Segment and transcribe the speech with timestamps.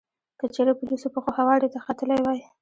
[0.39, 2.39] که چېرې په لوڅو پښو هوارې ته ختلی وای.